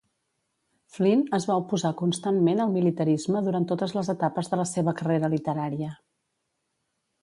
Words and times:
Flynn 0.95 1.21
es 1.39 1.45
va 1.49 1.57
oposar 1.65 1.91
constantment 1.99 2.63
al 2.65 2.75
militarisme 2.79 3.45
durant 3.51 3.71
totes 3.75 3.97
les 4.01 4.13
etapes 4.17 4.53
de 4.53 4.63
la 4.65 4.69
seva 4.75 4.99
carrera 5.01 5.35
literària. 5.39 5.97